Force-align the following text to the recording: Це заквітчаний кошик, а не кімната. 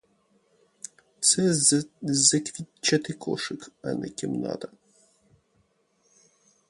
Це 1.19 1.53
заквітчаний 2.01 3.13
кошик, 3.17 3.71
а 3.83 3.93
не 3.93 4.09
кімната. 4.09 4.67